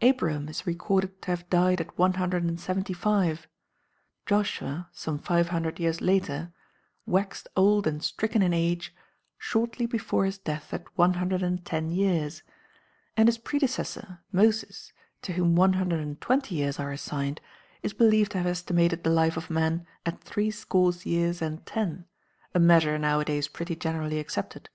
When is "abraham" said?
0.00-0.48